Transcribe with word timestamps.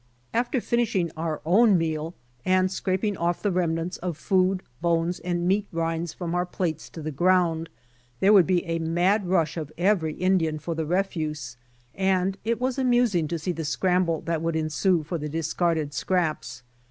After 0.33 0.59
finishing 0.59 1.11
our 1.15 1.41
own 1.45 1.77
meal 1.77 2.15
and 2.43 2.71
scraping 2.71 3.15
off 3.15 3.43
the 3.43 3.51
remnants 3.51 3.97
of 3.97 4.17
food, 4.17 4.63
bones, 4.81 5.19
and 5.19 5.47
meat 5.47 5.67
rinds 5.71 6.11
from 6.11 6.33
our 6.33 6.43
plates 6.43 6.89
to 6.89 7.03
the 7.03 7.11
ground, 7.11 7.69
there 8.19 8.33
would 8.33 8.47
be 8.47 8.65
a 8.65 8.79
mad 8.79 9.27
rush 9.27 9.57
of 9.57 9.71
every 9.77 10.15
Indian 10.15 10.57
for 10.57 10.73
the 10.73 10.87
refuse, 10.87 11.55
and 11.93 12.35
it 12.43 12.59
was 12.59 12.77
32 12.77 12.87
INDIANS 12.87 13.11
33 13.11 13.19
amusing 13.19 13.27
to 13.27 13.37
see 13.43 13.51
the 13.51 13.63
scramble 13.63 14.21
that 14.21 14.41
^vouUl 14.41 14.55
ensue 14.55 15.03
for 15.03 15.19
the 15.19 15.29
discarded 15.29 15.93
scraps. 15.93 16.63